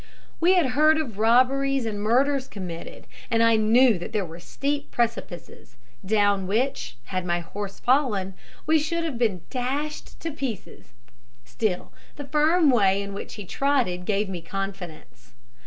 We 0.39 0.55
had 0.55 0.69
heard 0.73 0.97
of 0.97 1.19
robberies 1.19 1.85
and 1.85 2.01
murders 2.01 2.47
committed; 2.47 3.05
and 3.29 3.43
I 3.43 3.55
knew 3.55 3.99
that 3.99 4.13
there 4.13 4.25
were 4.25 4.39
steep 4.39 4.89
precipices, 4.89 5.77
down 6.03 6.47
which, 6.47 6.97
had 7.13 7.23
my 7.23 7.41
horse 7.41 7.79
fallen, 7.79 8.33
we 8.65 8.79
should 8.79 9.03
have 9.03 9.19
been 9.19 9.41
dashed 9.51 10.19
to 10.21 10.31
pieces. 10.31 10.93
Still 11.45 11.91
the 12.15 12.25
firm 12.25 12.71
way 12.71 12.99
in 12.99 13.13
which 13.13 13.35
he 13.35 13.45
trotted 13.45 14.05
gave 14.05 14.27
me 14.27 14.41
confidence. 14.41 15.33